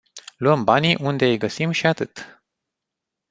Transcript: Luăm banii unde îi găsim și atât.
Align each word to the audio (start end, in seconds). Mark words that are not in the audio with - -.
Luăm 0.37 0.63
banii 0.63 0.95
unde 0.99 1.25
îi 1.25 1.37
găsim 1.37 1.71
și 1.71 1.87
atât. 1.87 2.41